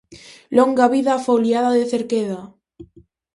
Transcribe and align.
Longa 0.57 0.91
vida 0.95 1.17
á 1.17 1.21
Foliada 1.27 1.71
de 1.77 1.85
Cerqueda! 1.93 2.39